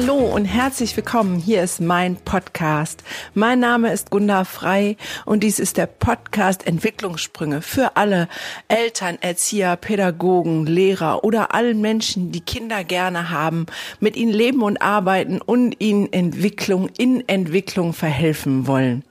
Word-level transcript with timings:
Hallo 0.00 0.16
und 0.16 0.46
herzlich 0.46 0.96
willkommen. 0.96 1.38
Hier 1.38 1.62
ist 1.62 1.78
mein 1.78 2.16
Podcast. 2.16 3.04
Mein 3.34 3.60
Name 3.60 3.92
ist 3.92 4.08
Gunda 4.08 4.44
Frei 4.44 4.96
und 5.26 5.42
dies 5.42 5.58
ist 5.58 5.76
der 5.76 5.84
Podcast 5.84 6.66
Entwicklungssprünge 6.66 7.60
für 7.60 7.98
alle 7.98 8.26
Eltern, 8.68 9.18
Erzieher, 9.20 9.76
Pädagogen, 9.76 10.64
Lehrer 10.64 11.22
oder 11.22 11.54
allen 11.54 11.82
Menschen, 11.82 12.32
die 12.32 12.40
Kinder 12.40 12.82
gerne 12.82 13.28
haben, 13.28 13.66
mit 14.00 14.16
ihnen 14.16 14.32
leben 14.32 14.62
und 14.62 14.80
arbeiten 14.80 15.38
und 15.42 15.78
ihnen 15.80 16.10
Entwicklung 16.14 16.88
in 16.96 17.28
Entwicklung 17.28 17.92
verhelfen 17.92 18.66
wollen. 18.66 19.04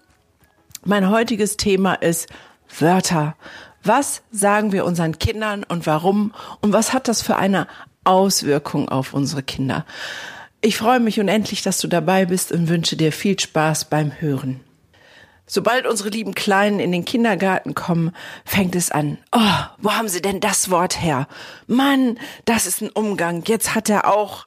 Mein 0.83 1.11
heutiges 1.11 1.55
Thema 1.55 1.93
ist 1.93 2.29
Wörter. 2.79 3.35
Was 3.83 4.23
sagen 4.31 4.71
wir 4.71 4.85
unseren 4.85 5.19
Kindern 5.19 5.63
und 5.65 5.85
warum? 5.85 6.33
Und 6.61 6.73
was 6.73 6.93
hat 6.93 7.07
das 7.07 7.21
für 7.21 7.35
eine 7.35 7.67
Auswirkung 8.05 8.89
auf 8.89 9.13
unsere 9.13 9.43
Kinder? 9.43 9.85
Ich 10.61 10.77
freue 10.77 10.99
mich 10.99 11.19
unendlich, 11.19 11.61
dass 11.61 11.79
du 11.79 11.87
dabei 11.87 12.25
bist 12.25 12.51
und 12.51 12.67
wünsche 12.67 12.97
dir 12.97 13.13
viel 13.13 13.39
Spaß 13.39 13.85
beim 13.85 14.11
Hören. 14.19 14.59
Sobald 15.47 15.87
unsere 15.87 16.09
lieben 16.09 16.35
Kleinen 16.35 16.79
in 16.79 16.91
den 16.91 17.05
Kindergarten 17.05 17.73
kommen, 17.73 18.11
fängt 18.45 18.75
es 18.75 18.91
an. 18.91 19.17
Oh, 19.31 19.39
wo 19.77 19.93
haben 19.93 20.09
sie 20.09 20.21
denn 20.21 20.41
das 20.41 20.69
Wort 20.69 21.01
her? 21.01 21.27
Mann, 21.65 22.19
das 22.45 22.67
ist 22.67 22.81
ein 22.81 22.89
Umgang. 22.89 23.43
Jetzt 23.47 23.73
hat 23.73 23.89
er 23.89 24.13
auch 24.13 24.45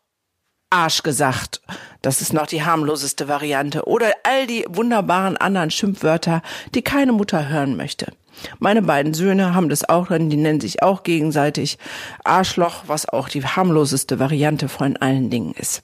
Arsch 0.71 1.03
gesagt. 1.03 1.61
Das 2.03 2.21
ist 2.21 2.33
noch 2.33 2.47
die 2.47 2.63
harmloseste 2.63 3.27
Variante. 3.27 3.87
Oder 3.87 4.13
all 4.23 4.47
die 4.47 4.65
wunderbaren 4.69 5.37
anderen 5.39 5.71
Schimpfwörter, 5.71 6.43
die 6.75 6.83
keine 6.83 7.13
Mutter 7.13 7.49
hören 7.49 7.77
möchte. 7.77 8.13
Meine 8.59 8.83
beiden 8.83 9.15
Söhne 9.15 9.55
haben 9.55 9.69
das 9.69 9.89
auch 9.89 10.09
drin, 10.09 10.31
die 10.31 10.37
nennen 10.37 10.61
sich 10.61 10.83
auch 10.83 11.03
gegenseitig 11.03 11.79
Arschloch, 12.25 12.85
was 12.87 13.09
auch 13.09 13.29
die 13.29 13.45
harmloseste 13.45 14.19
Variante 14.19 14.69
von 14.69 14.97
allen 14.97 15.31
Dingen 15.31 15.53
ist. 15.53 15.83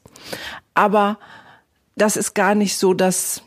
Aber 0.75 1.19
das 1.97 2.17
ist 2.17 2.35
gar 2.35 2.55
nicht 2.55 2.77
so 2.77 2.95
das 2.95 3.43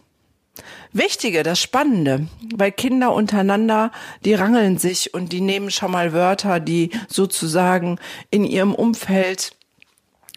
Wichtige, 0.93 1.43
das 1.43 1.59
Spannende, 1.59 2.27
weil 2.53 2.71
Kinder 2.73 3.13
untereinander, 3.13 3.91
die 4.25 4.33
rangeln 4.33 4.77
sich 4.77 5.13
und 5.13 5.31
die 5.31 5.39
nehmen 5.39 5.71
schon 5.71 5.91
mal 5.91 6.11
Wörter, 6.11 6.59
die 6.59 6.91
sozusagen 7.07 7.97
in 8.29 8.43
ihrem 8.43 8.75
Umfeld 8.75 9.51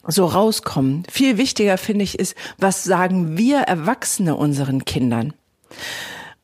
so 0.07 0.27
rauskommen. 0.27 1.05
Viel 1.11 1.39
wichtiger 1.39 1.77
finde 1.77 2.05
ich 2.05 2.19
ist, 2.19 2.37
was 2.59 2.85
sagen 2.85 3.37
wir 3.37 3.61
Erwachsene 3.61 4.37
unseren 4.37 4.85
Kindern? 4.85 5.33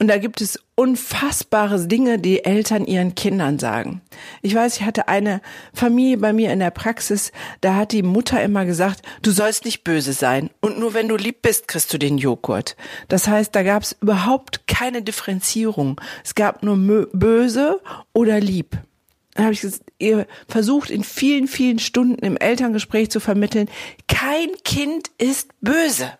Und 0.01 0.09
da 0.09 0.17
gibt 0.17 0.41
es 0.41 0.59
unfassbare 0.77 1.87
Dinge, 1.87 2.19
die 2.19 2.43
Eltern 2.43 2.87
ihren 2.87 3.15
Kindern 3.15 3.59
sagen. 3.59 4.01
Ich 4.41 4.55
weiß, 4.55 4.77
ich 4.79 4.83
hatte 4.83 5.09
eine 5.09 5.43
Familie 5.75 6.17
bei 6.17 6.33
mir 6.33 6.51
in 6.53 6.59
der 6.59 6.70
Praxis, 6.70 7.33
da 7.61 7.75
hat 7.75 7.93
die 7.93 8.03
Mutter 8.03 8.43
immer 8.43 8.65
gesagt, 8.65 9.03
du 9.21 9.31
sollst 9.31 9.67
nicht 9.67 9.84
böse 9.84 10.15
sein 10.15 10.48
und 10.62 10.78
nur 10.78 10.95
wenn 10.95 11.06
du 11.06 11.17
lieb 11.17 11.43
bist, 11.43 11.69
kriegst 11.69 11.93
du 11.93 11.98
den 11.98 12.17
Joghurt. 12.17 12.77
Das 13.09 13.28
heißt, 13.28 13.55
da 13.55 13.62
gab 13.62 13.83
es 13.83 13.95
überhaupt 14.01 14.67
keine 14.67 15.03
Differenzierung. 15.03 16.01
Es 16.25 16.34
gab 16.34 16.62
nur 16.62 16.78
böse 17.12 17.83
oder 18.15 18.41
lieb. 18.41 18.78
Dann 19.34 19.45
habe 19.45 19.55
ich 19.55 19.67
ihr 19.98 20.27
versucht, 20.48 20.89
in 20.89 21.05
vielen, 21.05 21.47
vielen 21.47 21.78
Stunden 21.78 22.25
im 22.25 22.39
Elterngespräch 22.39 23.11
zu 23.11 23.21
vermitteln, 23.21 23.69
kein 24.09 24.48
Kind 24.65 25.11
ist 25.19 25.51
böse. 25.61 26.11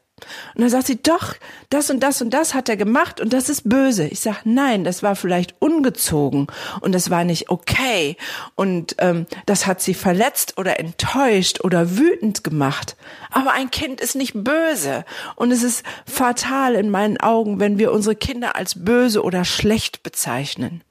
Und 0.55 0.63
dann 0.63 0.71
sagt 0.71 0.87
sie, 0.87 1.03
doch, 1.03 1.35
das 1.69 1.91
und 1.91 2.01
das 2.01 2.23
und 2.23 2.31
das 2.31 2.55
hat 2.55 2.69
er 2.69 2.77
gemacht 2.77 3.21
und 3.21 3.33
das 3.33 3.49
ist 3.49 3.69
böse. 3.69 4.07
Ich 4.07 4.21
sag, 4.21 4.45
nein, 4.45 4.85
das 4.85 5.03
war 5.03 5.17
vielleicht 5.17 5.55
ungezogen 5.59 6.47
und 6.81 6.93
das 6.93 7.11
war 7.11 7.25
nicht 7.25 7.51
okay 7.51 8.17
und 8.55 8.97
ähm, 8.99 9.27
das 9.47 9.67
hat 9.67 9.81
sie 9.81 9.95
verletzt 9.95 10.59
oder 10.59 10.79
enttäuscht 10.81 11.61
oder 11.63 11.97
wütend 11.97 12.45
gemacht. 12.45 12.97
Aber 13.31 13.53
ein 13.53 13.71
Kind 13.71 14.01
ist 14.01 14.17
nicht 14.17 14.33
böse 14.35 15.05
und 15.37 15.51
es 15.51 15.63
ist 15.63 15.85
fatal 16.07 16.75
in 16.75 16.91
meinen 16.91 17.19
Augen, 17.19 17.61
wenn 17.61 17.79
wir 17.79 17.93
unsere 17.93 18.17
Kinder 18.17 18.57
als 18.57 18.85
böse 18.85 19.23
oder 19.23 19.45
schlecht 19.45 20.03
bezeichnen. 20.03 20.83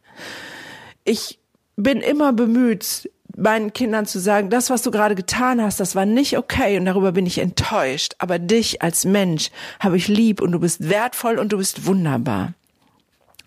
Ich 1.04 1.40
bin 1.76 2.02
immer 2.02 2.34
bemüht, 2.34 3.10
meinen 3.40 3.74
Kindern 3.74 4.06
zu 4.06 4.20
sagen, 4.20 4.50
das, 4.50 4.70
was 4.70 4.82
du 4.82 4.92
gerade 4.92 5.16
getan 5.16 5.62
hast, 5.62 5.80
das 5.80 5.96
war 5.96 6.06
nicht 6.06 6.38
okay 6.38 6.78
und 6.78 6.86
darüber 6.86 7.12
bin 7.12 7.26
ich 7.26 7.40
enttäuscht. 7.40 8.16
Aber 8.20 8.40
dich 8.40 8.82
als 8.82 9.06
Mensch 9.06 9.50
habe 9.80 9.98
ich 9.98 10.08
lieb 10.08 10.42
und 10.42 10.52
du 10.52 10.60
bist 10.60 10.90
wertvoll 10.90 11.40
und 11.40 11.52
du 11.52 11.58
bist 11.58 11.86
wunderbar. 11.86 12.54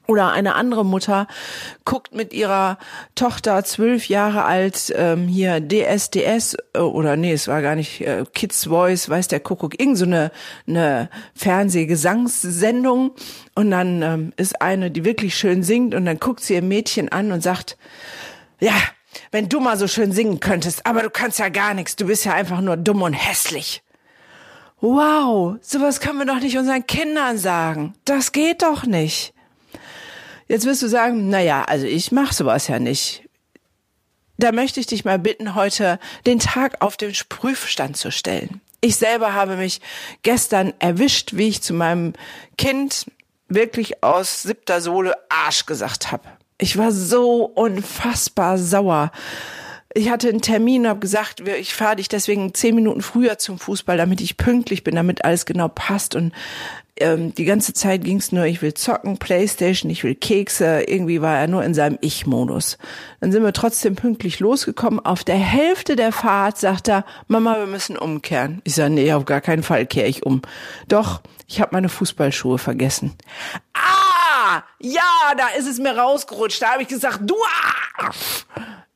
Oder 0.08 0.32
eine 0.32 0.56
andere 0.56 0.84
Mutter 0.84 1.28
guckt 1.84 2.12
mit 2.12 2.32
ihrer 2.32 2.76
Tochter 3.14 3.62
zwölf 3.64 4.08
Jahre 4.08 4.44
alt 4.44 4.92
ähm, 4.96 5.28
hier 5.28 5.60
DSDS 5.60 6.56
äh, 6.74 6.80
oder 6.80 7.16
nee, 7.16 7.32
es 7.32 7.46
war 7.46 7.62
gar 7.62 7.76
nicht 7.76 8.00
äh, 8.00 8.24
Kids 8.34 8.66
Voice, 8.66 9.08
weiß 9.08 9.28
der 9.28 9.38
Kuckuck, 9.38 9.78
irgend 9.78 9.96
so 9.96 10.04
eine, 10.04 10.32
eine 10.66 11.08
Fernsehgesangssendung 11.34 13.12
und 13.54 13.70
dann 13.70 14.02
ähm, 14.02 14.32
ist 14.36 14.60
eine, 14.60 14.90
die 14.90 15.04
wirklich 15.04 15.36
schön 15.36 15.62
singt 15.62 15.94
und 15.94 16.04
dann 16.04 16.18
guckt 16.18 16.40
sie 16.40 16.54
ihr 16.54 16.62
Mädchen 16.62 17.08
an 17.08 17.30
und 17.30 17.42
sagt, 17.42 17.78
ja, 18.58 18.74
wenn 19.30 19.48
du 19.48 19.60
mal 19.60 19.76
so 19.76 19.88
schön 19.88 20.12
singen 20.12 20.40
könntest, 20.40 20.86
aber 20.86 21.02
du 21.02 21.10
kannst 21.10 21.38
ja 21.38 21.48
gar 21.48 21.74
nichts, 21.74 21.96
du 21.96 22.06
bist 22.06 22.24
ja 22.24 22.32
einfach 22.32 22.60
nur 22.60 22.76
dumm 22.76 23.02
und 23.02 23.14
hässlich. 23.14 23.82
Wow, 24.80 25.56
sowas 25.60 26.00
können 26.00 26.18
wir 26.18 26.26
doch 26.26 26.40
nicht 26.40 26.58
unseren 26.58 26.86
Kindern 26.86 27.38
sagen. 27.38 27.94
Das 28.04 28.32
geht 28.32 28.62
doch 28.62 28.84
nicht. 28.84 29.32
Jetzt 30.48 30.66
wirst 30.66 30.82
du 30.82 30.88
sagen, 30.88 31.28
na 31.30 31.40
ja, 31.40 31.64
also 31.64 31.86
ich 31.86 32.10
mach 32.10 32.32
sowas 32.32 32.68
ja 32.68 32.78
nicht. 32.78 33.22
Da 34.38 34.50
möchte 34.50 34.80
ich 34.80 34.86
dich 34.86 35.04
mal 35.04 35.20
bitten, 35.20 35.54
heute 35.54 36.00
den 36.26 36.40
Tag 36.40 36.82
auf 36.82 36.96
den 36.96 37.12
Prüfstand 37.28 37.96
zu 37.96 38.10
stellen. 38.10 38.60
Ich 38.80 38.96
selber 38.96 39.34
habe 39.34 39.56
mich 39.56 39.80
gestern 40.22 40.74
erwischt, 40.80 41.34
wie 41.34 41.48
ich 41.48 41.62
zu 41.62 41.74
meinem 41.74 42.14
Kind 42.58 43.06
wirklich 43.48 44.02
aus 44.02 44.42
siebter 44.42 44.80
Sohle 44.80 45.14
Arsch 45.28 45.66
gesagt 45.66 46.10
habe. 46.10 46.24
Ich 46.62 46.78
war 46.78 46.92
so 46.92 47.44
unfassbar 47.44 48.56
sauer. 48.56 49.10
Ich 49.94 50.10
hatte 50.10 50.28
einen 50.28 50.42
Termin, 50.42 50.86
habe 50.86 51.00
gesagt, 51.00 51.40
ich 51.40 51.74
fahre 51.74 51.96
dich 51.96 52.06
deswegen 52.06 52.54
zehn 52.54 52.76
Minuten 52.76 53.02
früher 53.02 53.36
zum 53.36 53.58
Fußball, 53.58 53.96
damit 53.96 54.20
ich 54.20 54.36
pünktlich 54.36 54.84
bin, 54.84 54.94
damit 54.94 55.24
alles 55.24 55.44
genau 55.44 55.66
passt. 55.66 56.14
Und 56.14 56.32
ähm, 56.98 57.34
die 57.34 57.46
ganze 57.46 57.72
Zeit 57.72 58.04
ging 58.04 58.18
es 58.18 58.30
nur, 58.30 58.44
ich 58.44 58.62
will 58.62 58.74
zocken, 58.74 59.18
Playstation, 59.18 59.90
ich 59.90 60.04
will 60.04 60.14
Kekse. 60.14 60.84
Irgendwie 60.86 61.20
war 61.20 61.36
er 61.36 61.48
nur 61.48 61.64
in 61.64 61.74
seinem 61.74 61.98
Ich-Modus. 62.00 62.78
Dann 63.20 63.32
sind 63.32 63.42
wir 63.42 63.52
trotzdem 63.52 63.96
pünktlich 63.96 64.38
losgekommen. 64.38 65.04
Auf 65.04 65.24
der 65.24 65.38
Hälfte 65.38 65.96
der 65.96 66.12
Fahrt 66.12 66.58
sagt 66.58 66.86
er, 66.86 67.04
Mama, 67.26 67.58
wir 67.58 67.66
müssen 67.66 67.98
umkehren. 67.98 68.62
Ich 68.62 68.76
sage, 68.76 68.94
nee, 68.94 69.12
auf 69.12 69.24
gar 69.24 69.40
keinen 69.40 69.64
Fall 69.64 69.84
kehre 69.84 70.06
ich 70.06 70.24
um. 70.24 70.42
Doch, 70.86 71.22
ich 71.48 71.60
habe 71.60 71.70
meine 71.72 71.88
Fußballschuhe 71.88 72.58
vergessen. 72.58 73.14
Ah! 73.74 74.21
Ja, 74.78 75.34
da 75.36 75.48
ist 75.58 75.66
es 75.66 75.78
mir 75.78 75.96
rausgerutscht. 75.96 76.62
Da 76.62 76.72
habe 76.72 76.82
ich 76.82 76.88
gesagt, 76.88 77.20
du 77.22 77.36
Arsch. 77.98 78.46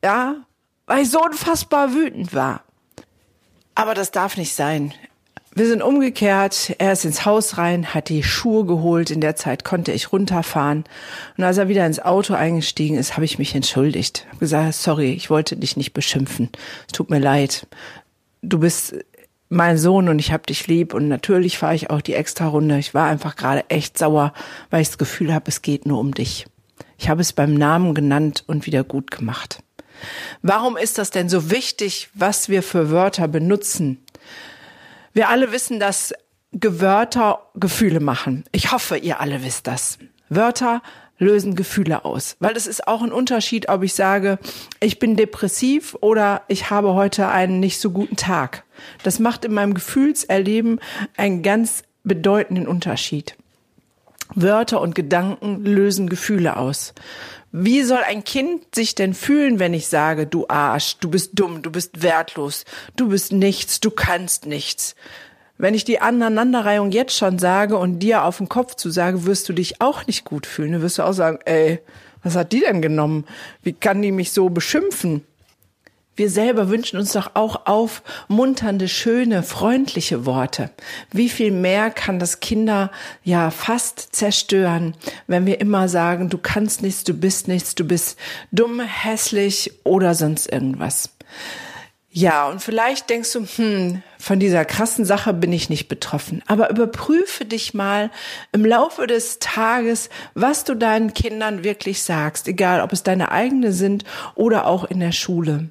Ja, 0.05 0.37
weil 0.87 1.03
ich 1.03 1.11
so 1.11 1.23
unfassbar 1.23 1.93
wütend 1.95 2.35
war. 2.35 2.63
Aber 3.75 3.95
das 3.95 4.11
darf 4.11 4.37
nicht 4.37 4.55
sein. 4.55 4.95
Wir 5.59 5.67
sind 5.67 5.81
umgekehrt, 5.81 6.75
er 6.77 6.93
ist 6.93 7.07
ins 7.07 7.25
Haus 7.25 7.57
rein, 7.57 7.95
hat 7.95 8.11
die 8.11 8.23
Schuhe 8.23 8.67
geholt, 8.67 9.11
in 9.11 9.23
der 9.23 9.37
Zeit 9.37 9.65
konnte 9.65 9.91
ich 9.91 10.13
runterfahren. 10.13 10.85
Und 11.39 11.45
als 11.45 11.57
er 11.57 11.69
wieder 11.69 11.87
ins 11.87 11.99
Auto 11.99 12.35
eingestiegen 12.35 12.99
ist, 12.99 13.15
habe 13.15 13.25
ich 13.25 13.39
mich 13.39 13.55
entschuldigt. 13.55 14.27
Hab 14.31 14.39
gesagt, 14.39 14.75
sorry, 14.75 15.15
ich 15.15 15.31
wollte 15.31 15.57
dich 15.57 15.79
nicht 15.79 15.95
beschimpfen. 15.95 16.51
Es 16.87 16.93
tut 16.93 17.09
mir 17.09 17.21
leid. 17.21 17.67
Du 18.43 18.59
bist 18.59 18.97
mein 19.49 19.79
Sohn 19.79 20.09
und 20.09 20.19
ich 20.19 20.33
hab 20.33 20.47
dich 20.47 20.67
lieb 20.67 20.95
und 20.95 21.09
natürlich 21.09 21.59
fahre 21.59 21.75
ich 21.75 21.91
auch 21.91 22.01
die 22.01 22.15
extra 22.15 22.47
Runde. 22.47 22.79
Ich 22.79 22.95
war 22.95 23.07
einfach 23.07 23.37
gerade 23.37 23.69
echt 23.71 23.99
sauer, 23.99 24.33
weil 24.71 24.83
ich 24.83 24.89
das 24.89 24.99
Gefühl 24.99 25.33
habe, 25.33 25.49
es 25.49 25.63
geht 25.63 25.87
nur 25.87 26.01
um 26.01 26.13
dich. 26.13 26.47
Ich 26.99 27.09
habe 27.09 27.21
es 27.21 27.33
beim 27.33 27.55
Namen 27.55 27.95
genannt 27.95 28.45
und 28.47 28.67
wieder 28.67 28.85
gut 28.85 29.11
gemacht. 29.11 29.61
Warum 30.43 30.77
ist 30.77 30.99
das 30.99 31.11
denn 31.11 31.29
so 31.29 31.51
wichtig, 31.51 32.11
was 32.15 32.49
wir 32.49 32.63
für 32.63 32.91
Wörter 32.91 33.29
benutzen? 33.29 34.05
Wir 35.13 35.29
alle 35.29 35.53
wissen, 35.53 35.81
dass 35.81 36.13
Gewörter 36.53 37.41
Gefühle 37.55 38.01
machen. 38.01 38.45
Ich 38.53 38.73
hoffe, 38.73 38.97
ihr 38.97 39.21
alle 39.21 39.43
wisst 39.43 39.67
das. 39.67 39.99
Wörter 40.29 40.83
lösen 41.19 41.55
Gefühle 41.55 42.05
aus. 42.05 42.37
Weil 42.41 42.57
es 42.57 42.67
ist 42.67 42.87
auch 42.87 43.03
ein 43.03 43.13
Unterschied, 43.13 43.69
ob 43.69 43.83
ich 43.83 43.95
sage, 43.95 44.39
ich 44.81 44.99
bin 44.99 45.17
depressiv 45.17 45.97
oder 46.01 46.43
ich 46.49 46.71
habe 46.71 46.95
heute 46.95 47.29
einen 47.29 47.61
nicht 47.61 47.81
so 47.81 47.91
guten 47.91 48.17
Tag. 48.17 48.65
Das 49.03 49.19
macht 49.19 49.45
in 49.45 49.55
meinem 49.55 49.75
Gefühlserleben 49.75 50.81
einen 51.17 51.43
ganz 51.43 51.83
bedeutenden 52.05 52.67
Unterschied. 52.67 53.37
Wörter 54.35 54.81
und 54.81 54.95
Gedanken 54.95 55.65
lösen 55.65 56.09
Gefühle 56.09 56.57
aus. 56.57 56.95
Wie 57.53 57.83
soll 57.85 58.01
ein 58.07 58.25
Kind 58.25 58.75
sich 58.75 58.95
denn 58.95 59.15
fühlen, 59.15 59.59
wenn 59.59 59.73
ich 59.73 59.87
sage, 59.87 60.27
du 60.27 60.47
Arsch, 60.49 60.99
du 60.99 61.09
bist 61.09 61.31
dumm, 61.35 61.63
du 61.63 61.71
bist 61.71 62.03
wertlos, 62.03 62.65
du 62.97 63.09
bist 63.09 63.33
nichts, 63.33 63.81
du 63.81 63.91
kannst 63.91 64.47
nichts? 64.47 64.95
Wenn 65.59 65.75
ich 65.75 65.85
die 65.85 66.01
Aneinanderreihung 66.01 66.91
jetzt 66.91 67.17
schon 67.17 67.39
sage 67.39 67.79
und 67.79 68.01
dir 68.01 68.25
auf 68.25 68.39
den 68.39 68.49
Kopf 68.49 68.75
zu 68.75 68.91
sage, 68.91 69.25
wirst 69.25 69.49
du 69.49 69.53
dich 69.53 69.81
auch 69.81 70.07
nicht 70.07 70.25
gut 70.25 70.47
fühlen. 70.47 70.73
Dann 70.73 70.83
wirst 70.83 70.99
du 70.99 71.03
auch 71.03 71.13
sagen, 71.13 71.39
ey, 71.45 71.81
was 72.23 72.37
hat 72.37 72.53
die 72.53 72.61
denn 72.61 72.83
genommen? 72.83 73.25
Wie 73.63 73.73
kann 73.73 74.03
die 74.03 74.13
mich 74.13 74.33
so 74.33 74.49
beschimpfen? 74.51 75.23
Wir 76.17 76.31
selber 76.31 76.71
wünschen 76.71 76.99
uns 76.99 77.13
doch 77.13 77.33
auch 77.35 77.67
aufmunternde, 77.67 78.89
schöne, 78.89 79.43
freundliche 79.43 80.25
Worte. 80.25 80.71
Wie 81.13 81.29
viel 81.29 81.51
mehr 81.51 81.91
kann 81.91 82.19
das 82.19 82.41
Kinder 82.41 82.91
ja 83.23 83.51
fast 83.51 84.17
zerstören, 84.17 84.95
wenn 85.27 85.45
wir 85.45 85.61
immer 85.61 85.91
sagen, 85.91 86.31
du 86.31 86.39
kannst 86.39 86.81
nichts, 86.81 87.05
du 87.05 87.13
bist 87.13 87.49
nichts, 87.49 87.75
du 87.75 87.85
bist 87.85 88.19
dumm, 88.51 88.81
hässlich 88.81 89.73
oder 89.85 90.15
sonst 90.15 90.51
irgendwas. 90.51 91.11
Ja, 92.19 92.49
und 92.49 92.63
vielleicht 92.63 93.11
denkst 93.11 93.31
du, 93.35 93.45
hm, 93.45 94.03
von 94.19 94.41
dieser 94.41 94.65
krassen 94.65 95.05
Sache 95.05 95.35
bin 95.35 95.53
ich 95.53 95.69
nicht 95.69 95.87
betroffen. 95.87 96.43
Aber 96.47 96.71
überprüfe 96.71 97.45
dich 97.45 97.75
mal 97.75 98.11
im 98.53 98.65
Laufe 98.65 99.07
des 99.07 99.39
Tages, 99.39 100.09
was 100.33 100.65
du 100.65 100.75
deinen 100.77 101.13
Kindern 101.13 101.63
wirklich 101.63 102.03
sagst, 102.03 102.49
egal 102.49 102.81
ob 102.81 102.95
es 102.95 103.03
deine 103.03 103.33
eigene 103.33 103.71
sind 103.71 104.05
oder 104.35 104.65
auch 104.65 104.85
in 104.85 105.01
der 105.01 105.13
Schule. 105.13 105.69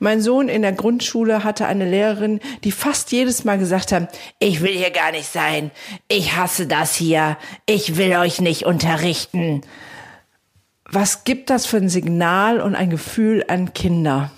Mein 0.00 0.20
Sohn 0.20 0.48
in 0.48 0.62
der 0.62 0.72
Grundschule 0.72 1.44
hatte 1.44 1.66
eine 1.66 1.88
Lehrerin, 1.88 2.40
die 2.64 2.72
fast 2.72 3.12
jedes 3.12 3.44
Mal 3.44 3.60
gesagt 3.60 3.92
hat, 3.92 4.12
ich 4.40 4.62
will 4.62 4.76
hier 4.76 4.90
gar 4.90 5.12
nicht 5.12 5.32
sein, 5.32 5.70
ich 6.08 6.34
hasse 6.34 6.66
das 6.66 6.96
hier, 6.96 7.38
ich 7.66 7.96
will 7.96 8.16
euch 8.16 8.40
nicht 8.40 8.66
unterrichten. 8.66 9.60
Was 10.90 11.22
gibt 11.22 11.50
das 11.50 11.66
für 11.66 11.76
ein 11.76 11.88
Signal 11.88 12.60
und 12.60 12.74
ein 12.74 12.90
Gefühl 12.90 13.44
an 13.46 13.72
Kinder? 13.74 14.32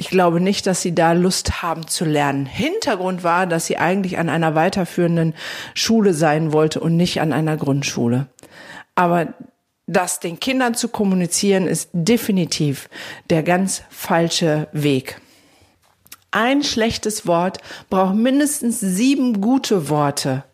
Ich 0.00 0.08
glaube 0.08 0.40
nicht, 0.40 0.66
dass 0.66 0.80
sie 0.80 0.94
da 0.94 1.12
Lust 1.12 1.60
haben 1.60 1.86
zu 1.86 2.06
lernen. 2.06 2.46
Hintergrund 2.46 3.22
war, 3.22 3.46
dass 3.46 3.66
sie 3.66 3.76
eigentlich 3.76 4.16
an 4.16 4.30
einer 4.30 4.54
weiterführenden 4.54 5.34
Schule 5.74 6.14
sein 6.14 6.54
wollte 6.54 6.80
und 6.80 6.96
nicht 6.96 7.20
an 7.20 7.34
einer 7.34 7.58
Grundschule. 7.58 8.26
Aber 8.94 9.34
das 9.86 10.18
den 10.18 10.40
Kindern 10.40 10.74
zu 10.74 10.88
kommunizieren, 10.88 11.66
ist 11.66 11.90
definitiv 11.92 12.88
der 13.28 13.42
ganz 13.42 13.82
falsche 13.90 14.68
Weg. 14.72 15.20
Ein 16.30 16.62
schlechtes 16.62 17.26
Wort 17.26 17.58
braucht 17.90 18.14
mindestens 18.14 18.80
sieben 18.80 19.42
gute 19.42 19.90
Worte, 19.90 20.44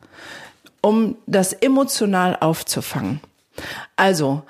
um 0.80 1.16
das 1.28 1.52
emotional 1.52 2.36
aufzufangen. 2.40 3.20
Also, 3.94 4.42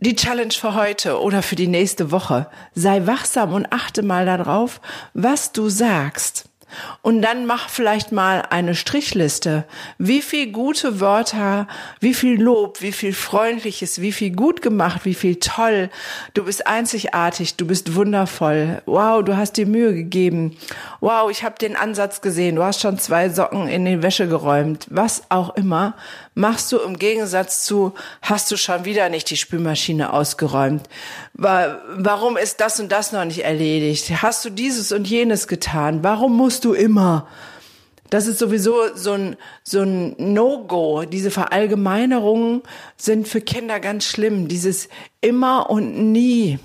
die 0.00 0.16
Challenge 0.16 0.52
für 0.52 0.74
heute 0.74 1.20
oder 1.20 1.42
für 1.42 1.56
die 1.56 1.68
nächste 1.68 2.10
Woche. 2.10 2.46
Sei 2.74 3.06
wachsam 3.06 3.52
und 3.52 3.70
achte 3.70 4.02
mal 4.02 4.24
darauf, 4.24 4.80
was 5.12 5.52
du 5.52 5.68
sagst. 5.68 6.46
Und 7.02 7.22
dann 7.22 7.46
mach 7.46 7.68
vielleicht 7.68 8.12
mal 8.12 8.44
eine 8.48 8.74
Strichliste. 8.74 9.64
Wie 9.98 10.22
viel 10.22 10.52
gute 10.52 11.00
Wörter, 11.00 11.66
wie 11.98 12.14
viel 12.14 12.40
Lob, 12.40 12.80
wie 12.80 12.92
viel 12.92 13.12
Freundliches, 13.12 14.00
wie 14.00 14.12
viel 14.12 14.30
gut 14.30 14.62
gemacht, 14.62 15.00
wie 15.04 15.14
viel 15.14 15.36
toll. 15.36 15.90
Du 16.34 16.44
bist 16.44 16.66
einzigartig, 16.66 17.56
du 17.56 17.66
bist 17.66 17.94
wundervoll. 17.94 18.82
Wow, 18.86 19.24
du 19.24 19.36
hast 19.36 19.56
dir 19.56 19.66
Mühe 19.66 19.94
gegeben. 19.94 20.56
Wow, 21.00 21.30
ich 21.30 21.42
habe 21.42 21.56
den 21.60 21.76
Ansatz 21.76 22.20
gesehen. 22.20 22.56
Du 22.56 22.62
hast 22.62 22.80
schon 22.80 22.98
zwei 22.98 23.28
Socken 23.30 23.68
in 23.68 23.84
die 23.84 24.02
Wäsche 24.02 24.28
geräumt. 24.28 24.86
Was 24.90 25.24
auch 25.28 25.56
immer 25.56 25.94
machst 26.34 26.72
du 26.72 26.78
im 26.78 26.98
Gegensatz 26.98 27.64
zu, 27.64 27.92
hast 28.22 28.50
du 28.50 28.56
schon 28.56 28.84
wieder 28.84 29.08
nicht 29.08 29.30
die 29.30 29.36
Spülmaschine 29.36 30.12
ausgeräumt? 30.12 30.88
Warum 31.34 32.36
ist 32.36 32.60
das 32.60 32.80
und 32.80 32.90
das 32.90 33.12
noch 33.12 33.24
nicht 33.24 33.44
erledigt? 33.44 34.10
Hast 34.22 34.44
du 34.44 34.50
dieses 34.50 34.92
und 34.92 35.08
jenes 35.08 35.48
getan? 35.48 36.02
Warum 36.02 36.36
musst 36.36 36.64
du 36.64 36.72
immer? 36.72 37.28
Das 38.10 38.26
ist 38.26 38.40
sowieso 38.40 38.74
so 38.96 39.12
ein, 39.12 39.36
so 39.62 39.82
ein 39.82 40.16
No-Go. 40.18 41.04
Diese 41.04 41.30
Verallgemeinerungen 41.30 42.62
sind 42.96 43.28
für 43.28 43.40
Kinder 43.40 43.78
ganz 43.78 44.04
schlimm. 44.04 44.48
Dieses 44.48 44.88
immer 45.20 45.70
und 45.70 46.12
nie. 46.12 46.58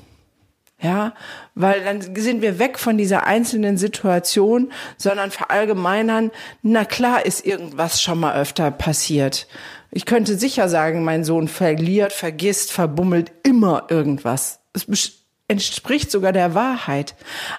Ja, 0.85 1.15
weil 1.55 1.83
dann 1.83 1.99
sind 2.15 2.43
wir 2.43 2.59
weg 2.59 2.77
von 2.77 2.95
dieser 2.95 3.25
einzelnen 3.25 3.75
Situation, 3.75 4.71
sondern 4.97 5.31
verallgemeinern, 5.31 6.29
na 6.61 6.85
klar 6.85 7.25
ist 7.25 7.43
irgendwas 7.43 8.03
schon 8.03 8.19
mal 8.19 8.39
öfter 8.39 8.69
passiert. 8.69 9.47
Ich 9.89 10.05
könnte 10.05 10.37
sicher 10.37 10.69
sagen, 10.69 11.03
mein 11.03 11.23
Sohn 11.23 11.47
verliert, 11.47 12.13
vergisst, 12.13 12.71
verbummelt 12.71 13.31
immer 13.41 13.87
irgendwas. 13.89 14.59
Es 14.73 14.85
entspricht 15.47 16.11
sogar 16.11 16.33
der 16.33 16.53
Wahrheit. 16.53 17.15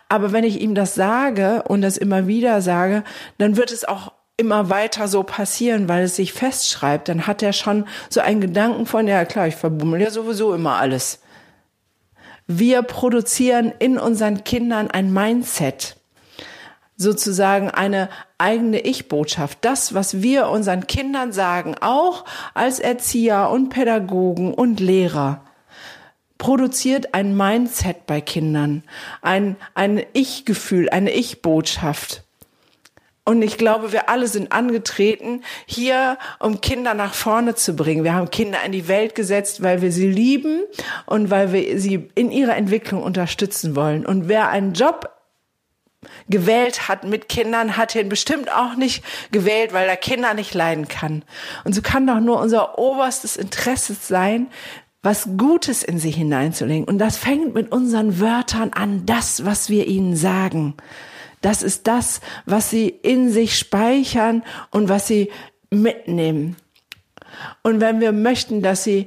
Aber 0.09 0.31
wenn 0.31 0.45
ich 0.45 0.61
ihm 0.61 0.77
das 0.77 0.95
sage 0.95 1.65
und 1.67 1.83
das 1.83 1.97
immer 1.97 2.29
wieder 2.29 2.61
sage, 2.61 3.03
dann 3.39 3.57
wird 3.57 3.73
es 3.73 3.85
auch 3.85 4.13
immer 4.37 4.71
weiter 4.71 5.09
so 5.09 5.25
passieren, 5.25 5.89
weil 5.89 6.05
es 6.05 6.15
sich 6.15 6.33
festschreibt. 6.33 7.09
Dann 7.09 7.27
hat 7.27 7.43
er 7.43 7.53
schon 7.53 7.89
so 8.09 8.21
einen 8.21 8.41
Gedanken 8.41 8.87
von, 8.87 9.09
ja 9.09 9.25
klar, 9.25 9.49
ich 9.49 9.57
verbummel 9.57 10.01
ja 10.01 10.13
sowieso 10.13 10.55
immer 10.55 10.77
alles. 10.77 11.19
Wir 12.47 12.83
produzieren 12.83 13.73
in 13.79 13.99
unseren 13.99 14.45
Kindern 14.45 14.89
ein 14.91 15.13
Mindset, 15.13 15.97
sozusagen 16.97 17.71
eine 17.71 18.09
eigene 18.39 18.81
Ich-Botschaft. 18.81 19.59
Das, 19.63 19.95
was 19.95 20.23
wir 20.23 20.49
unseren 20.49 20.87
Kindern 20.87 21.33
sagen, 21.33 21.75
auch 21.81 22.25
als 22.55 22.79
Erzieher 22.79 23.51
und 23.51 23.71
Pädagogen 23.71 24.55
und 24.55 24.79
Lehrer, 24.79 25.43
produziert 26.39 27.15
ein 27.15 27.37
Mindset 27.37 28.07
bei 28.07 28.21
Kindern, 28.21 28.85
ein, 29.23 29.57
ein 29.75 30.05
Ich-Gefühl, 30.13 30.89
eine 30.91 31.11
Ich-Botschaft. 31.11 32.26
Und 33.29 33.43
ich 33.43 33.59
glaube, 33.59 33.91
wir 33.91 34.09
alle 34.09 34.29
sind 34.29 34.53
angetreten, 34.53 35.43
hier, 35.67 36.17
um 36.39 36.61
Kinder 36.61 36.95
nach 36.95 37.13
vorne 37.13 37.57
zu 37.57 37.75
bringen. 37.75 38.05
Wir 38.05 38.15
haben 38.15 38.31
Kinder 38.31 38.59
in 38.65 38.71
die 38.71 38.87
Welt 38.87 39.17
gesetzt, 39.17 39.65
weil 39.65 39.83
wir 39.83 39.91
sie 39.91 40.09
lieben 40.09 40.63
und 41.07 41.29
weil 41.29 41.53
wir 41.53 41.81
sie 41.81 42.09
in 42.15 42.31
ihrer 42.31 42.57
Entwicklung 42.57 43.03
unterstützen 43.03 43.75
wollen. 43.75 44.07
Und 44.07 44.29
wer 44.29 44.49
einen 44.49 44.75
Job 44.75 45.11
gewählt 46.29 46.87
hat 46.87 47.03
mit 47.03 47.29
Kindern, 47.29 47.77
hat 47.77 47.97
ihn 47.97 48.09
bestimmt 48.09 48.53
auch 48.53 48.77
nicht 48.77 49.03
gewählt, 49.33 49.73
weil 49.73 49.89
er 49.89 49.97
Kinder 49.97 50.33
nicht 50.33 50.55
leiden 50.55 50.87
kann. 50.87 51.25
Und 51.65 51.75
so 51.75 51.83
kann 51.83 52.07
doch 52.07 52.21
nur 52.21 52.41
unser 52.41 52.79
oberstes 52.79 53.37
Interesse 53.37 53.97
sein, 54.01 54.47
was 55.03 55.29
Gutes 55.37 55.83
in 55.83 55.99
sie 55.99 56.13
hineinzulegen. 56.13 56.85
Und 56.85 56.99
das 56.99 57.17
fängt 57.17 57.55
mit 57.55 57.73
unseren 57.73 58.21
Wörtern 58.21 58.73
an, 58.73 59.05
das, 59.05 59.45
was 59.45 59.69
wir 59.69 59.89
ihnen 59.89 60.15
sagen. 60.15 60.75
Das 61.47 61.63
ist 61.63 61.87
das, 61.87 62.21
was 62.45 62.71
sie 62.71 62.89
in 62.89 63.31
sich 63.31 63.57
speichern 63.57 64.43
und 64.73 64.89
was 64.89 65.07
sie 65.07 65.31
mitnehmen. 65.71 66.57
Und 67.63 67.81
wenn 67.81 68.01
wir 68.01 68.11
möchten, 68.11 68.63
dass 68.63 68.83
sie 68.83 69.07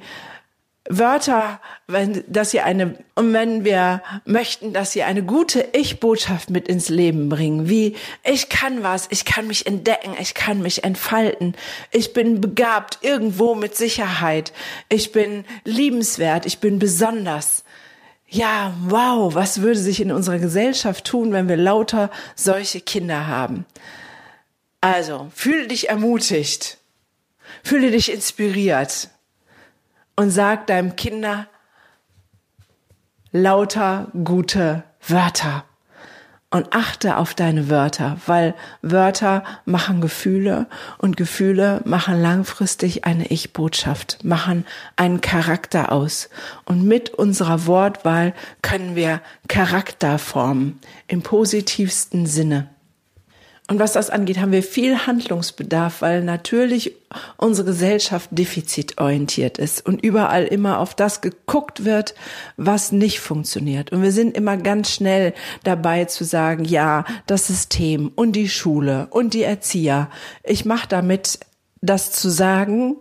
Wörter, 0.88 1.60
wenn, 1.88 2.24
dass 2.30 2.52
sie 2.52 2.62
eine, 2.62 2.96
und 3.16 3.34
wenn 3.34 3.66
wir 3.66 4.02
möchten, 4.24 4.72
dass 4.72 4.94
sie 4.94 5.04
eine 5.04 5.22
gute 5.22 5.68
Ich-Botschaft 5.74 6.50
mit 6.50 6.70
ins 6.70 6.88
Leben 6.88 7.28
bringen, 7.28 7.68
wie 7.68 7.98
ich 8.24 8.48
kann 8.48 8.84
was, 8.84 9.08
ich 9.10 9.26
kann 9.26 9.46
mich 9.46 9.68
entdecken, 9.68 10.16
ich 10.18 10.34
kann 10.34 10.62
mich 10.62 10.86
entfalten, 10.86 11.56
ich 11.92 12.14
bin 12.14 12.40
begabt 12.40 13.00
irgendwo 13.02 13.54
mit 13.54 13.76
Sicherheit, 13.76 14.54
ich 14.88 15.12
bin 15.12 15.44
liebenswert, 15.66 16.46
ich 16.46 16.60
bin 16.60 16.80
besonders, 16.80 17.66
ja, 18.30 18.74
wow, 18.86 19.34
was 19.34 19.62
würde 19.62 19.80
sich 19.80 20.00
in 20.02 20.12
unserer 20.12 20.40
Gesellschaft 20.40 21.06
tun, 21.06 21.32
wenn 21.32 21.50
wir 21.50 21.58
lauter 21.58 22.10
solche 22.36 22.80
Kinder 22.82 23.28
haben? 23.28 23.66
Also, 24.82 25.30
fühle 25.34 25.68
dich 25.68 25.90
ermutigt, 25.90 26.78
fühle 27.64 27.92
dich 27.92 28.12
inspiriert. 28.12 29.10
Und 30.16 30.32
sag 30.32 30.68
deinem 30.68 30.96
Kinder 30.96 31.48
lauter 33.32 34.12
gute 34.24 34.84
Wörter 35.08 35.66
und 36.52 36.74
achte 36.74 37.18
auf 37.18 37.34
deine 37.36 37.70
Wörter, 37.70 38.18
weil 38.26 38.56
Wörter 38.82 39.44
machen 39.66 40.02
Gefühle 40.02 40.66
und 40.98 41.16
Gefühle 41.16 41.82
machen 41.86 42.20
langfristig 42.20 43.06
eine 43.06 43.28
Ich-Botschaft, 43.28 44.24
machen 44.24 44.66
einen 44.96 45.22
Charakter 45.22 45.92
aus. 45.92 46.30
Und 46.66 46.84
mit 46.84 47.12
unserer 47.12 47.68
Wortwahl 47.68 48.34
können 48.62 48.96
wir 48.96 49.22
Charakter 49.48 50.18
formen 50.18 50.80
im 51.08 51.22
positivsten 51.22 52.26
Sinne. 52.26 52.68
Und 53.70 53.78
was 53.78 53.94
das 53.94 54.10
angeht, 54.10 54.40
haben 54.40 54.52
wir 54.52 54.64
viel 54.64 55.06
Handlungsbedarf, 55.06 56.02
weil 56.02 56.24
natürlich 56.24 56.96
unsere 57.38 57.68
Gesellschaft 57.68 58.28
defizitorientiert 58.32 59.60
ist 59.60 59.86
und 59.86 60.04
überall 60.04 60.46
immer 60.46 60.80
auf 60.80 60.96
das 60.96 61.22
geguckt 61.22 61.86
wird, 61.86 62.16
was 62.58 62.92
nicht 62.92 63.20
funktioniert. 63.20 63.92
Und 63.92 64.02
wir 64.02 64.12
sind 64.12 64.36
immer 64.36 64.58
ganz 64.58 64.92
schnell 64.92 65.36
dabei 65.64 66.06
zu 66.06 66.24
sagen, 66.24 66.66
ja, 66.66 67.06
das 67.28 67.46
System 67.46 68.12
und 68.16 68.32
die 68.32 68.50
Schule 68.50 69.06
und 69.12 69.36
die 69.36 69.44
Erzieher. 69.44 70.10
Ich 70.44 70.66
mache 70.66 70.88
damit 70.88 71.40
das 71.80 72.12
zu 72.12 72.30
sagen, 72.30 72.96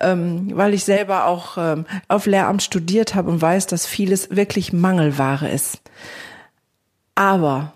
ähm, 0.00 0.50
weil 0.54 0.72
ich 0.72 0.84
selber 0.84 1.26
auch 1.26 1.58
ähm, 1.58 1.84
auf 2.08 2.24
Lehramt 2.24 2.62
studiert 2.62 3.14
habe 3.14 3.30
und 3.30 3.42
weiß, 3.42 3.66
dass 3.66 3.84
vieles 3.84 4.34
wirklich 4.34 4.72
Mangelware 4.72 5.50
ist. 5.50 5.82
Aber 7.14 7.74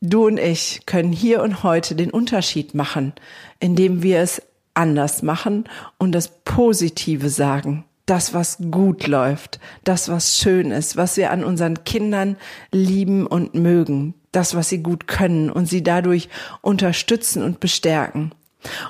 Du 0.00 0.26
und 0.26 0.38
ich 0.38 0.86
können 0.86 1.12
hier 1.12 1.42
und 1.42 1.62
heute 1.62 1.94
den 1.94 2.10
Unterschied 2.10 2.74
machen, 2.74 3.12
indem 3.58 4.02
wir 4.02 4.20
es 4.20 4.42
anders 4.74 5.22
machen 5.22 5.68
und 5.98 6.12
das 6.12 6.28
Positive 6.44 7.28
sagen. 7.30 7.84
das, 8.08 8.32
was 8.32 8.58
gut 8.70 9.06
läuft, 9.06 9.60
das, 9.84 10.08
was 10.08 10.38
schön 10.38 10.70
ist, 10.70 10.96
was 10.96 11.16
wir 11.16 11.30
an 11.30 11.44
unseren 11.44 11.84
Kindern 11.84 12.36
lieben 12.72 13.26
und 13.26 13.54
mögen, 13.54 14.14
das, 14.32 14.54
was 14.54 14.70
sie 14.70 14.82
gut 14.82 15.06
können 15.06 15.50
und 15.50 15.66
sie 15.66 15.82
dadurch 15.82 16.28
unterstützen 16.62 17.42
und 17.42 17.60
bestärken. 17.60 18.32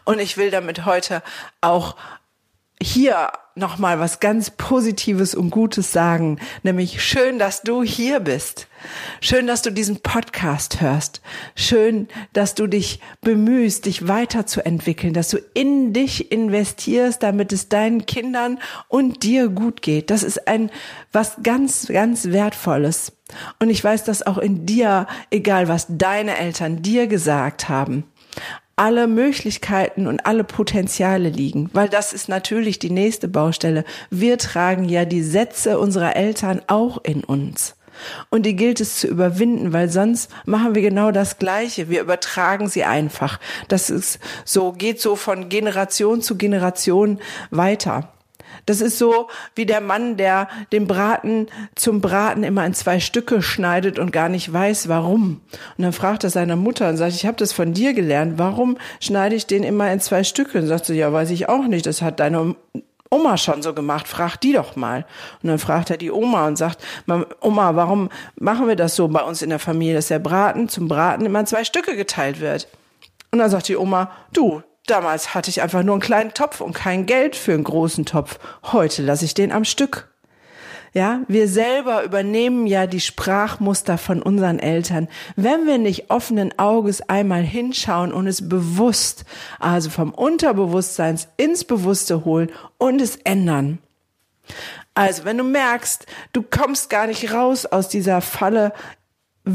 Und 0.04 0.20
ich 0.20 0.36
will 0.36 0.50
damit 0.50 0.86
heute 0.86 1.22
auch 1.60 1.96
hier 2.80 3.32
nochmal 3.58 3.98
was 4.00 4.20
ganz 4.20 4.50
Positives 4.50 5.34
und 5.34 5.50
Gutes 5.50 5.92
sagen, 5.92 6.38
nämlich 6.62 7.02
schön, 7.02 7.38
dass 7.38 7.62
du 7.62 7.82
hier 7.82 8.20
bist. 8.20 8.68
Schön, 9.20 9.46
dass 9.46 9.62
du 9.62 9.70
diesen 9.70 10.00
Podcast 10.00 10.80
hörst. 10.80 11.20
Schön, 11.54 12.08
dass 12.32 12.54
du 12.54 12.66
dich 12.66 13.00
bemühst, 13.20 13.86
dich 13.86 14.06
weiterzuentwickeln, 14.06 15.12
dass 15.12 15.28
du 15.28 15.38
in 15.54 15.92
dich 15.92 16.30
investierst, 16.30 17.22
damit 17.22 17.52
es 17.52 17.68
deinen 17.68 18.06
Kindern 18.06 18.58
und 18.88 19.22
dir 19.22 19.48
gut 19.48 19.82
geht. 19.82 20.10
Das 20.10 20.22
ist 20.22 20.46
ein 20.46 20.70
was 21.12 21.38
ganz, 21.42 21.88
ganz 21.88 22.26
Wertvolles. 22.26 23.12
Und 23.58 23.70
ich 23.70 23.82
weiß, 23.82 24.04
dass 24.04 24.26
auch 24.26 24.38
in 24.38 24.64
dir, 24.64 25.06
egal 25.30 25.68
was 25.68 25.86
deine 25.88 26.38
Eltern 26.38 26.82
dir 26.82 27.06
gesagt 27.08 27.68
haben, 27.68 28.04
alle 28.78 29.06
Möglichkeiten 29.06 30.06
und 30.06 30.25
alle 30.25 30.44
Potenziale 30.44 31.28
liegen, 31.28 31.70
weil 31.73 31.88
das 31.88 32.12
ist 32.12 32.28
natürlich 32.28 32.78
die 32.78 32.90
nächste 32.90 33.28
Baustelle. 33.28 33.85
Wir 34.11 34.38
tragen 34.38 34.88
ja 34.88 35.04
die 35.04 35.23
Sätze 35.23 35.78
unserer 35.78 36.16
Eltern 36.16 36.62
auch 36.66 37.02
in 37.04 37.25
uns. 37.25 37.75
Und 38.30 38.47
die 38.47 38.54
gilt 38.54 38.80
es 38.80 39.00
zu 39.00 39.08
überwinden, 39.08 39.73
weil 39.73 39.88
sonst 39.88 40.30
machen 40.44 40.75
wir 40.76 40.82
genau 40.82 41.11
das 41.11 41.38
Gleiche. 41.38 41.88
Wir 41.88 42.00
übertragen 42.00 42.68
sie 42.68 42.85
einfach. 42.85 43.40
Das 43.66 43.90
ist 43.90 44.20
so, 44.44 44.73
geht 44.73 45.00
so 45.00 45.16
von 45.16 45.49
Generation 45.49 46.23
zu 46.23 46.38
Generation 46.38 47.18
weiter. 47.50 48.12
Das 48.68 48.82
ist 48.82 48.98
so 48.98 49.28
wie 49.54 49.64
der 49.64 49.80
Mann, 49.80 50.18
der 50.18 50.46
den 50.72 50.87
Braten 50.87 51.46
zum 51.75 52.02
Braten 52.02 52.42
immer 52.42 52.66
in 52.66 52.75
zwei 52.75 53.00
Stücke 53.00 53.40
schneidet 53.40 53.98
und 53.98 54.12
gar 54.12 54.28
nicht 54.28 54.52
weiß, 54.52 54.88
warum. 54.88 55.40
Und 55.78 55.84
dann 55.84 55.94
fragt 55.94 56.22
er 56.25 56.30
seine 56.30 56.56
Mutter 56.56 56.88
und 56.90 56.98
sagt, 56.98 57.14
ich 57.14 57.25
habe 57.25 57.38
das 57.38 57.52
von 57.52 57.72
dir 57.72 57.94
gelernt, 57.94 58.34
warum 58.37 58.76
schneide 59.00 59.37
ich 59.37 59.46
den 59.46 59.62
immer 59.62 59.90
in 59.90 60.00
zwei 60.00 60.22
Stücke? 60.22 60.58
Und 60.58 60.66
sagt 60.66 60.84
sie, 60.84 60.96
ja, 60.96 61.10
weiß 61.10 61.30
ich 61.30 61.48
auch 61.48 61.66
nicht, 61.66 61.87
das 61.87 62.02
hat 62.02 62.20
deine 62.20 62.56
Oma 63.10 63.38
schon 63.38 63.62
so 63.62 63.72
gemacht, 63.72 64.06
frag 64.06 64.37
die 64.37 64.52
doch 64.52 64.76
mal. 64.76 65.06
Und 65.42 65.48
dann 65.48 65.58
fragt 65.58 65.88
er 65.88 65.96
die 65.96 66.10
Oma 66.10 66.46
und 66.46 66.56
sagt, 66.56 66.84
Oma, 67.40 67.75
warum 67.75 68.10
machen 68.38 68.68
wir 68.68 68.76
das 68.76 68.96
so 68.96 69.08
bei 69.08 69.22
uns 69.22 69.40
in 69.40 69.48
der 69.48 69.58
Familie, 69.58 69.94
dass 69.94 70.08
der 70.08 70.18
Braten 70.18 70.68
zum 70.68 70.88
Braten 70.88 71.25
immer 71.25 71.40
in 71.40 71.46
zwei 71.46 71.64
Stücke 71.64 71.96
geteilt 71.96 72.40
wird? 72.40 72.68
Und 73.30 73.38
dann 73.38 73.48
sagt 73.48 73.68
die 73.68 73.76
Oma, 73.76 74.10
du, 74.32 74.62
Damals 74.88 75.35
hatte 75.35 75.50
ich 75.50 75.61
einfach 75.61 75.83
nur 75.83 75.95
einen 75.95 76.00
kleinen 76.00 76.33
Topf 76.33 76.62
und 76.62 76.73
kein 76.73 77.04
Geld 77.04 77.37
für 77.37 77.52
einen 77.52 77.62
großen 77.62 78.07
Topf. 78.07 78.38
Heute 78.73 79.02
lasse 79.02 79.26
ich 79.26 79.35
den 79.35 79.52
am 79.52 79.64
Stück. 79.64 80.09
Ja, 80.95 81.21
wir 81.28 81.47
selber 81.47 82.02
übernehmen 82.04 82.66
ja 82.66 82.87
die 82.87 83.00
Sprachmuster 83.00 83.99
von 83.99 84.23
unseren 84.23 84.59
Eltern. 84.59 85.09
Wenn 85.37 85.66
wir 85.66 85.76
nicht 85.76 86.11
offenen 86.11 86.59
Auges 86.59 87.02
einmal 87.07 87.42
hinschauen 87.42 88.14
und 88.14 88.26
es 88.26 88.49
bewusst, 88.49 89.26
also 89.59 89.90
vom 89.90 90.14
Unterbewusstseins 90.14 91.28
ins 91.37 91.64
Bewusste 91.64 92.25
holen 92.25 92.50
und 92.78 93.02
es 93.02 93.16
ändern. 93.16 93.80
Also, 94.95 95.25
wenn 95.25 95.38
du 95.38 95.45
merkst, 95.45 96.07
du 96.33 96.42
kommst 96.42 96.88
gar 96.88 97.07
nicht 97.07 97.33
raus 97.33 97.66
aus 97.66 97.88
dieser 97.88 98.23
Falle, 98.23 98.73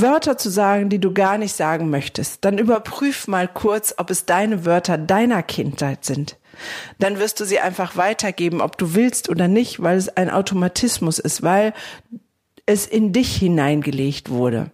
Wörter 0.01 0.37
zu 0.37 0.49
sagen, 0.49 0.89
die 0.89 0.99
du 0.99 1.13
gar 1.13 1.37
nicht 1.37 1.55
sagen 1.55 1.89
möchtest, 1.89 2.43
dann 2.45 2.57
überprüf 2.57 3.27
mal 3.27 3.47
kurz, 3.47 3.93
ob 3.97 4.09
es 4.09 4.25
deine 4.25 4.65
Wörter 4.65 4.97
deiner 4.97 5.43
Kindheit 5.43 6.05
sind. 6.05 6.37
Dann 6.99 7.19
wirst 7.19 7.39
du 7.39 7.45
sie 7.45 7.59
einfach 7.59 7.97
weitergeben, 7.97 8.61
ob 8.61 8.77
du 8.77 8.93
willst 8.93 9.29
oder 9.29 9.47
nicht, 9.47 9.81
weil 9.81 9.97
es 9.97 10.09
ein 10.09 10.29
Automatismus 10.29 11.19
ist, 11.19 11.43
weil 11.43 11.73
es 12.65 12.85
in 12.85 13.11
dich 13.11 13.35
hineingelegt 13.35 14.29
wurde. 14.29 14.71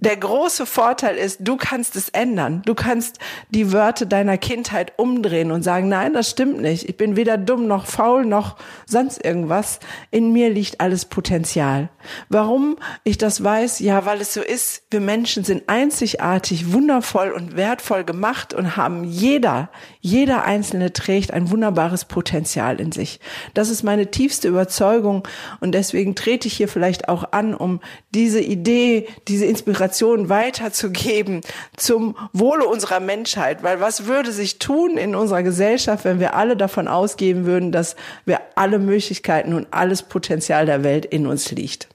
Der 0.00 0.16
große 0.16 0.66
Vorteil 0.66 1.16
ist, 1.16 1.38
du 1.42 1.56
kannst 1.56 1.94
es 1.94 2.08
ändern. 2.08 2.62
Du 2.66 2.74
kannst 2.74 3.20
die 3.50 3.72
Wörter 3.72 4.06
deiner 4.06 4.36
Kindheit 4.36 4.92
umdrehen 4.96 5.52
und 5.52 5.62
sagen, 5.62 5.88
nein, 5.88 6.12
das 6.12 6.28
stimmt 6.28 6.60
nicht. 6.60 6.88
Ich 6.88 6.96
bin 6.96 7.14
weder 7.14 7.38
dumm 7.38 7.68
noch 7.68 7.86
faul 7.86 8.26
noch 8.26 8.56
sonst 8.86 9.24
irgendwas. 9.24 9.78
In 10.10 10.32
mir 10.32 10.50
liegt 10.50 10.80
alles 10.80 11.04
Potenzial. 11.04 11.90
Warum 12.28 12.76
ich 13.04 13.18
das 13.18 13.44
weiß? 13.44 13.78
Ja, 13.78 14.04
weil 14.04 14.20
es 14.20 14.34
so 14.34 14.42
ist. 14.42 14.82
Wir 14.90 15.00
Menschen 15.00 15.44
sind 15.44 15.68
einzigartig, 15.68 16.72
wundervoll 16.72 17.30
und 17.30 17.56
wertvoll 17.56 18.02
gemacht 18.02 18.52
und 18.52 18.76
haben 18.76 19.04
jeder, 19.04 19.70
jeder 20.00 20.44
Einzelne 20.44 20.92
trägt 20.92 21.32
ein 21.32 21.52
wunderbares 21.52 22.04
Potenzial 22.04 22.80
in 22.80 22.90
sich. 22.90 23.20
Das 23.54 23.70
ist 23.70 23.84
meine 23.84 24.10
tiefste 24.10 24.48
Überzeugung 24.48 25.26
und 25.60 25.72
deswegen 25.72 26.16
trete 26.16 26.48
ich 26.48 26.54
hier 26.54 26.68
vielleicht 26.68 27.08
auch 27.08 27.32
an, 27.32 27.54
um 27.54 27.80
diese 28.12 28.40
Idee, 28.40 29.06
diese 29.28 29.46
Inspiration 29.46 29.83
Informationen 29.84 30.30
weiterzugeben 30.30 31.42
zum 31.76 32.16
Wohle 32.32 32.66
unserer 32.66 33.00
Menschheit. 33.00 33.62
Weil 33.62 33.80
was 33.80 34.06
würde 34.06 34.32
sich 34.32 34.58
tun 34.58 34.96
in 34.96 35.14
unserer 35.14 35.42
Gesellschaft, 35.42 36.06
wenn 36.06 36.20
wir 36.20 36.34
alle 36.34 36.56
davon 36.56 36.88
ausgehen 36.88 37.44
würden, 37.44 37.70
dass 37.70 37.94
wir 38.24 38.40
alle 38.54 38.78
Möglichkeiten 38.78 39.52
und 39.52 39.66
alles 39.72 40.02
Potenzial 40.02 40.64
der 40.64 40.84
Welt 40.84 41.04
in 41.04 41.26
uns 41.26 41.50
liegt? 41.50 41.88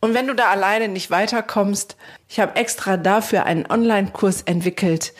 Und 0.00 0.14
wenn 0.14 0.26
du 0.26 0.34
da 0.34 0.46
alleine 0.50 0.88
nicht 0.88 1.12
weiterkommst, 1.12 1.96
ich 2.28 2.40
habe 2.40 2.56
extra 2.56 2.96
dafür 2.96 3.44
einen 3.44 3.66
Online-Kurs 3.70 4.42
entwickelt, 4.42 5.12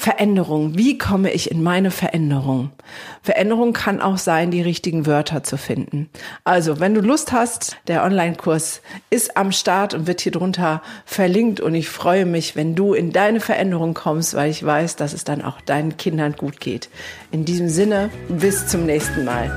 Veränderung. 0.00 0.78
Wie 0.78 0.96
komme 0.96 1.30
ich 1.30 1.50
in 1.50 1.62
meine 1.62 1.90
Veränderung? 1.90 2.70
Veränderung 3.20 3.74
kann 3.74 4.00
auch 4.00 4.16
sein, 4.16 4.50
die 4.50 4.62
richtigen 4.62 5.04
Wörter 5.04 5.42
zu 5.42 5.58
finden. 5.58 6.08
Also, 6.42 6.80
wenn 6.80 6.94
du 6.94 7.02
Lust 7.02 7.32
hast, 7.32 7.76
der 7.86 8.02
Online-Kurs 8.04 8.80
ist 9.10 9.36
am 9.36 9.52
Start 9.52 9.92
und 9.92 10.06
wird 10.06 10.22
hier 10.22 10.32
drunter 10.32 10.80
verlinkt 11.04 11.60
und 11.60 11.74
ich 11.74 11.90
freue 11.90 12.24
mich, 12.24 12.56
wenn 12.56 12.74
du 12.74 12.94
in 12.94 13.12
deine 13.12 13.40
Veränderung 13.40 13.92
kommst, 13.92 14.32
weil 14.32 14.50
ich 14.50 14.64
weiß, 14.64 14.96
dass 14.96 15.12
es 15.12 15.24
dann 15.24 15.42
auch 15.42 15.60
deinen 15.60 15.98
Kindern 15.98 16.32
gut 16.32 16.60
geht. 16.60 16.88
In 17.30 17.44
diesem 17.44 17.68
Sinne, 17.68 18.08
bis 18.30 18.68
zum 18.68 18.86
nächsten 18.86 19.26
Mal. 19.26 19.54